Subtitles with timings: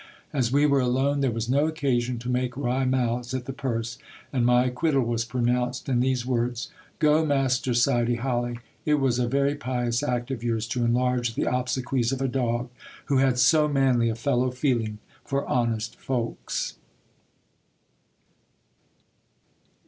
[0.33, 3.99] As we were alone, there was no occasion to make wry mouths at the purse,
[4.33, 9.27] and my acquittal was pronounced in these words: Go, Master Sidy Hali; it was a
[9.27, 12.69] very pious act of yours, to enlarge the obsequies of a dog,
[13.05, 16.77] who had so manly a fellow feeling for honest folks.